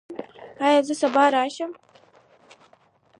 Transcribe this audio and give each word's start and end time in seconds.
ایا 0.65 0.81
زه 0.87 0.93
سبا 1.01 1.23
راشم؟ 1.33 1.71